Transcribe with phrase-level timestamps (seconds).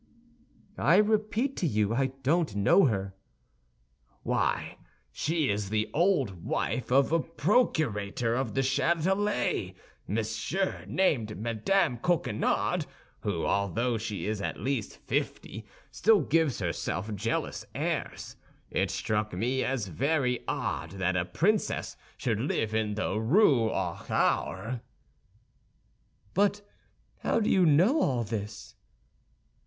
[0.79, 3.13] "I repeat to you, I don't know her."
[4.23, 4.79] "Why,
[5.11, 9.75] she is the old wife of a procurator* of the Châtelet,
[10.07, 12.87] monsieur, named Madame Coquenard,
[13.19, 18.35] who, although she is at least fifty, still gives herself jealous airs.
[18.71, 24.01] It struck me as very odd that a princess should live in the Rue aux
[24.09, 24.09] Ours." *
[24.65, 24.79] Attorney
[26.33, 26.61] "But
[27.19, 28.73] how do you know all this?"